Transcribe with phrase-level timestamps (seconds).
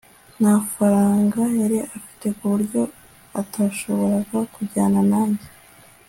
[0.39, 2.81] nta faranga yari afite, ku buryo
[3.41, 5.47] atashoboraga kujyana nanjye